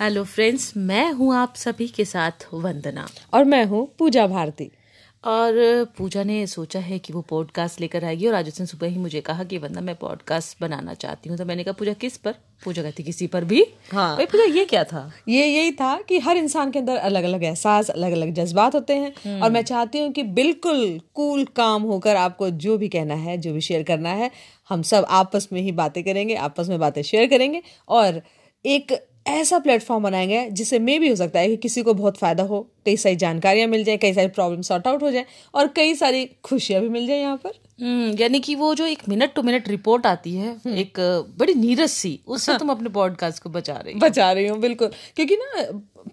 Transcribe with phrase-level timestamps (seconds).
[0.00, 4.70] Hello friends मैं हूँ आप सभी के साथ वंदना। और मैं हूँ पूजा भारती।
[5.24, 5.54] और
[5.98, 9.20] पूजा ने सोचा है कि वो पॉडकास्ट लेकर आएगी और आज उसने सुबह ही मुझे
[9.20, 12.34] कहा कि वंदना मैं पॉडकास्ट बनाना चाहती हूँ। तो मैंने कहा पूजा किस पर?
[12.64, 13.64] पूजा कहती किसी पर भी?
[13.92, 15.10] हाँ। भाई पूजा ये क्या था?
[15.28, 18.96] ये यही था कि हर इंसान के अंदर अलग अलग एहसास अलग अलग जज्बात होते
[18.96, 23.38] हैं। और मैं चाहती हूँ कि बिल्कुल कूल काम होकर आपको जो भी कहना है
[23.38, 24.30] जो भी शेयर करना है
[24.70, 28.22] हम सब आपस में ही बातें करेंगे आपस में बातें शेयर करेंगे। और
[28.64, 32.42] एक ऐसा प्लेटफॉर्म बनाएँगे जिससे मे भी हो सकता है कि किसी को बहुत फ़ायदा
[32.42, 35.94] हो कई सारी जानकारियाँ मिल जाए कई सारी प्रॉब्लम सॉर्ट आउट हो जाए और कई
[35.94, 39.42] सारी खुशियाँ भी मिल जाए यहाँ पर। हम्म, यानी कि वो जो एक मिनट टू
[39.42, 41.00] मिनट रिपोर्ट आती है एक
[41.38, 44.58] बड़ी नीरस सी उससे हाँ। तुम अपने पॉडकास्ट को बचा रही हो। बचा रही हूँ
[44.58, 45.64] बिल्कुल। क्योंकि ना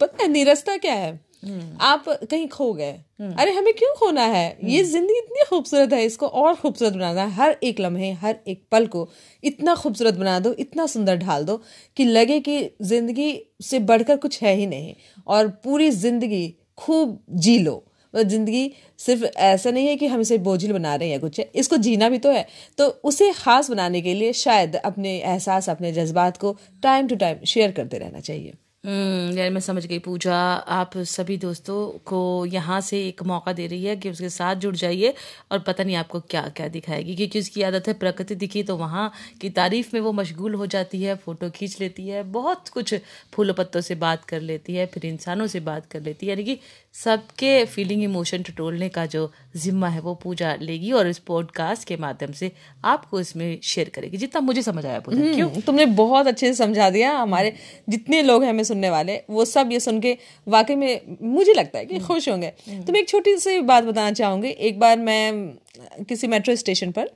[0.00, 1.20] पता है नीरसता क्या है?
[1.42, 2.92] आप कहीं खो गए।
[3.34, 4.58] अरे हमें क्यों खोना है?
[4.64, 8.62] ये ज़िंदगी इतनी खूबसूरत है इसको और खूबसूरत बनाना है हर एक लम्हे हर एक
[8.72, 9.08] पल को
[9.42, 11.60] इतना खूबसूरत बना दो इतना सुंदर ढाल दो
[11.96, 13.32] कि लगे कि ज़िंदगी
[13.62, 14.94] से बढ़कर कुछ है ही नहीं
[15.26, 17.82] और पूरी ज़िंदगी खूब जी लो।
[18.14, 21.38] मतलब ज़िंदगी सिर्फ़ ऐसा नहीं है कि हम इसे बोझिल बना रहे हैं या कुछ
[21.40, 22.46] है। इसको जीना भी तो है।
[22.78, 27.44] तो उसे खास बनाने के लिए शायद अपने एहसास अपने जज्बात को टाइम टू टाइम
[27.44, 30.34] शेयर करते रहना चाहिए। हम्म, यार मैं समझ गई पूजा।
[30.76, 34.74] आप सभी दोस्तों को यहाँ से एक मौका दे रही है कि उसके साथ जुड़
[34.76, 35.14] जाइए
[35.52, 39.10] और पता नहीं आपको क्या क्या दिखाएगी। क्योंकि उसकी आदत है प्रकृति दिखी तो वहाँ
[39.40, 42.94] की तारीफ़ में वो मशगूल हो जाती है फ़ोटो खींच लेती है बहुत कुछ
[43.32, 46.44] फूलों पत्तों से बात कर लेती है फिर इंसानों से बात कर लेती है। यानी
[46.44, 46.58] कि
[46.94, 51.96] सबके फीलिंग इमोशन टटोलने का जो जिम्मा है वो पूजा लेगी और इस पॉडकास्ट के
[51.96, 52.50] माध्यम से
[52.84, 55.50] आपको इसमें शेयर करेगी। जितना मुझे समझ आया पूजा क्यों?
[55.50, 57.54] हम्म, तुमने बहुत अच्छे से समझा दिया। हमारे
[57.88, 60.16] जितने लोग हैं सुनने वाले वो सब ये सुन के
[60.48, 62.52] वाकई में मुझे लगता है कि खुश होंगे।
[62.86, 67.10] तो मैं एक छोटी सी बात बताना चाहूँगी। एक बार मैं किसी मेट्रो स्टेशन पर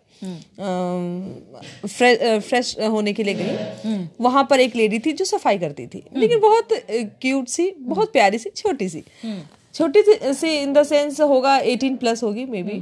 [1.86, 6.02] फ्रे, फ्रेश होने के लिए गई। वहाँ पर एक लेडी थी जो सफ़ाई करती थी।
[6.16, 6.68] लेकिन बहुत
[7.22, 9.02] क्यूट सी बहुत प्यारी सी छोटी सी।
[9.74, 12.78] छोटी सी- सी इन द सेंस होगा एटीन प्लस होगी मे बी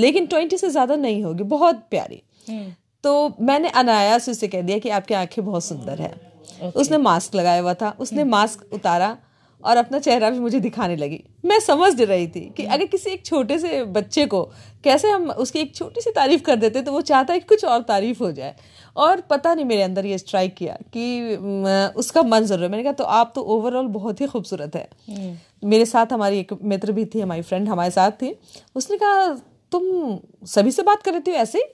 [0.00, 2.22] लेकिन ट्वेंटी से ज़्यादा नहीं होगी बहुत प्यारी।
[3.04, 6.12] तो मैंने अनायास उसे कह दिया कि आपकी आँखें बहुत सुंदर है।
[6.76, 9.16] उसने मास्क लगाया हुआ था उसने मास्क उतारा
[9.62, 13.24] और अपना चेहरा भी मुझे दिखाने लगी। मैं समझ रही थी कि अगर किसी एक
[13.26, 14.42] छोटे से बच्चे को
[14.84, 17.64] कैसे हम उसकी एक छोटी सी तारीफ़ कर देते तो वो चाहता है कि कुछ
[17.64, 18.54] और तारीफ़ हो जाए।
[18.96, 21.36] और पता नहीं मेरे अंदर ये स्ट्राइक किया कि
[21.98, 24.88] उसका मन ज़रूर मैंने कहा तो आप तो ओवरऑल बहुत ही खूबसूरत है।
[25.64, 28.34] मेरे साथ हमारी एक मित्र भी थी हमारी फ्रेंड हमारे साथ थी।
[28.76, 29.28] उसने कहा
[29.72, 29.82] तुम
[30.46, 31.64] सभी से बात कर रही थी ऐसे ही?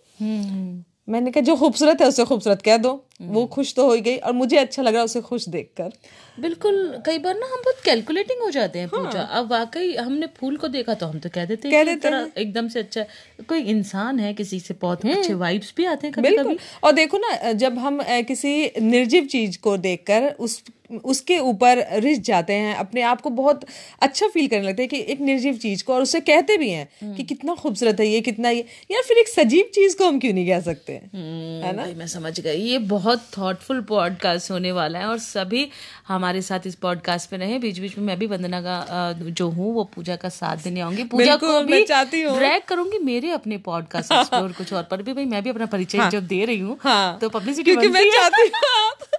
[1.08, 4.16] मैंने कहा जो खूबसूरत है उसे खूबसूरत कह दो। वो खुश तो हो ही गई
[4.16, 5.92] और मुझे अच्छा लग रहा उसे खुश देखकर।
[6.40, 10.26] बिल्कुल कई बार ना हम बहुत कैलकुलेटिंग हो जाते हैं हाँ। पूजा अब वाकई हमने
[10.26, 13.04] फूल को देखा तो हम तो कह देते हैं कह देते एकदम से अच्छा
[13.48, 17.18] कोई इंसान है किसी से बहुत अच्छे वाइब्स भी आते हैं कभी कभी और देखो
[17.18, 20.62] ना जब हम किसी निर्जीव चीज़ को देखकर उस
[21.04, 23.64] उसके ऊपर रिझ जाते हैं अपने आप को बहुत
[24.02, 27.14] अच्छा फील करने लगते हैं कि एक निर्जीव चीज़ को और उसे कहते भी हैं
[27.16, 30.32] कि कितना खूबसूरत है ये कितना ये। यार फिर एक सजीव चीज़ को हम क्यों
[30.32, 30.92] नहीं कह सकते?
[30.92, 31.86] है ना?
[31.96, 35.68] मैं समझ गई। ये बहुत थॉटफुल पॉडकास्ट होने वाला है और सभी
[36.08, 39.72] हमारे साथ इस पॉडकास्ट पे रहे। बीच बीच में मैं भी वंदना का जो हूँ
[39.74, 43.58] वो पूजा का साथ देने आऊँगी। पूजा को भी चाहती हूँ। ड्रैग करूँगी मेरे अपने
[43.58, 46.78] पॉडकास्ट एक्सप्लोर कुछ और पर भी। भाई मैं भी अपना परिचय जब दे रही हूँ
[46.80, 49.09] हाँ। तो पब्लिसिटी क्योंकि मैं चाहती हूँ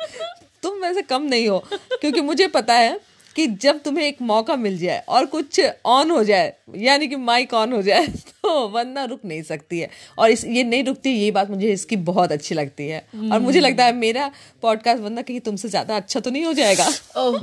[0.64, 3.00] तुम वैसे कम नहीं हो क्योंकि मुझे पता है
[3.36, 7.54] कि जब तुम्हें एक मौका मिल जाए और कुछ ऑन हो जाए यानी कि माइक
[7.54, 9.90] ऑन हो जाए तो वरना रुक नहीं सकती है।
[10.20, 13.00] और इस ये नहीं रुकती ये बात मुझे इसकी बहुत अच्छी लगती है।
[13.32, 14.30] और मुझे लगता है मेरा
[14.62, 17.40] पॉडकास्ट वरना कहीं तुमसे ज़्यादा अच्छा तो नहीं हो जाएगा। ओह,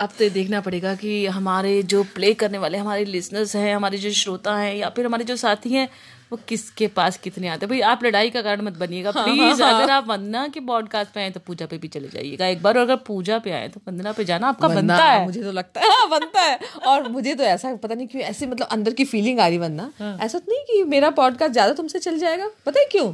[0.00, 4.10] अब तो देखना पड़ेगा कि हमारे जो प्ले करने वाले हमारे लिसनर्स हैं हमारे जो
[4.12, 5.88] श्रोता हैं या फिर हमारे जो साथी हैं
[6.32, 7.68] वो किसके पास कितने आते हैं?
[7.70, 11.12] भाई आप लड़ाई का कारण मत बनिएगा। प्लीज़ हाँ, हाँ, अगर आप वंदना के पॉडकास्ट
[11.12, 13.68] पे आए तो पूजा पे भी चले जाइएगा। एक बार और अगर पूजा पे आए
[13.68, 17.08] तो वंदना पे जाना आपका बनता है। मुझे तो लगता है हाँ बनता है। और
[17.08, 19.90] मुझे तो ऐसा पता नहीं क्यों ऐसे मतलब अंदर की फीलिंग आ रही वरना
[20.20, 22.50] ऐसा तो नहीं कि मेरा पॉडकास्ट ज़्यादा तुमसे चल जाएगा?
[22.66, 23.12] पता है क्यों?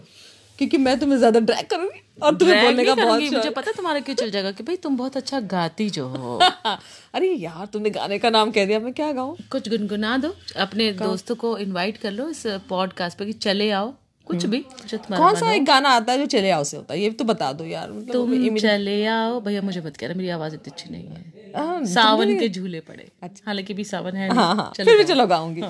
[0.62, 4.00] क्योंकि मैं तुम्हें ज़्यादा ड्रैग करूँगी और तुम्हें बोलने का बहुत मुझे पता है तुम्हारा
[4.00, 6.36] क्यों चल जाएगा कि भाई तुम बहुत अच्छा गाती जो हो।
[7.14, 9.34] अरे यार तुमने गाने का नाम कह दिया मैं क्या गाऊं?
[9.52, 10.34] कुछ गुनगुना दो
[10.64, 13.92] अपने दोस्तों को इनवाइट कर लो इस पॉडकास्ट पे कि चले आओ
[14.26, 14.58] कुछ भी
[14.92, 17.00] कौन सा एक गाना आता है जो चले आओ से होता है?
[17.00, 20.54] ये तो बता दो यार मतलब तुम चले आओ। भैया मुझे मत कहना मेरी आवाज़
[20.54, 23.08] इतनी अच्छी नहीं है। हाँ, सावन के झूले पड़े।
[23.46, 25.62] हालाँकि भी सावन है हाँ हाँ फिर भी चलो गाऊँगी।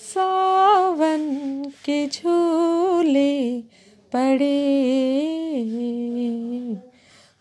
[0.00, 1.24] सावन
[1.84, 3.32] के झूले
[4.16, 4.54] पड़े।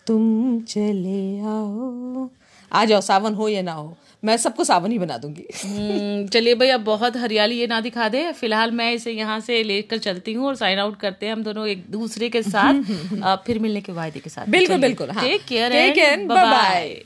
[0.08, 2.30] तुम चले आओ।
[2.74, 6.56] आ जाओ सावन हो या ना हो मैं सबको सावन ही बना दूँगी। हम्म, चलिए
[6.56, 10.48] भैया बहुत हरियाली ये ना दिखा दे। फ़िलहाल मैं इसे यहाँ से लेकर चलती हूँ
[10.48, 12.74] और साइन आउट करते हैं हम दोनों एक दूसरे के साथ।
[13.46, 17.04] फिर मिलने के वायदे के साथ। बिल्कुल, बिल्कुल। Take care bye.